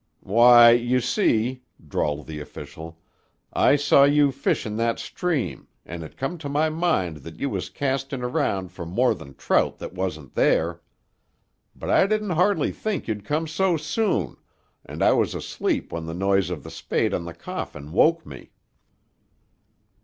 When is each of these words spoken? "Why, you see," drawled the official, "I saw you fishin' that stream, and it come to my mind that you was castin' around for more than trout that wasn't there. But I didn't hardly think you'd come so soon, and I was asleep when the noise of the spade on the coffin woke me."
"Why, 0.23 0.71
you 0.71 0.99
see," 0.99 1.61
drawled 1.87 2.25
the 2.25 2.39
official, 2.39 2.97
"I 3.53 3.75
saw 3.75 4.03
you 4.03 4.31
fishin' 4.31 4.75
that 4.77 4.97
stream, 4.97 5.67
and 5.85 6.01
it 6.01 6.17
come 6.17 6.39
to 6.39 6.49
my 6.49 6.71
mind 6.71 7.17
that 7.17 7.39
you 7.39 7.51
was 7.51 7.69
castin' 7.69 8.23
around 8.23 8.71
for 8.71 8.83
more 8.83 9.13
than 9.13 9.35
trout 9.35 9.77
that 9.77 9.93
wasn't 9.93 10.33
there. 10.33 10.81
But 11.75 11.91
I 11.91 12.07
didn't 12.07 12.31
hardly 12.31 12.71
think 12.71 13.07
you'd 13.07 13.23
come 13.25 13.45
so 13.45 13.77
soon, 13.77 14.37
and 14.83 15.03
I 15.03 15.11
was 15.11 15.35
asleep 15.35 15.91
when 15.93 16.07
the 16.07 16.15
noise 16.15 16.49
of 16.49 16.63
the 16.63 16.71
spade 16.71 17.13
on 17.13 17.25
the 17.25 17.35
coffin 17.35 17.91
woke 17.91 18.25
me." 18.25 18.49